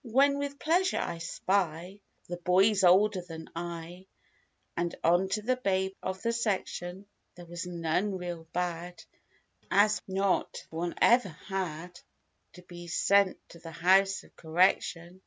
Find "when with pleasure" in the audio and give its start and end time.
0.00-0.98